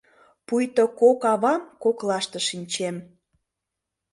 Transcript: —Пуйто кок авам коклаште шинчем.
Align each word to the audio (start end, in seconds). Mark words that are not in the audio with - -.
—Пуйто 0.47 0.83
кок 0.99 1.21
авам 1.33 1.61
коклаште 1.83 2.39
шинчем. 2.47 2.95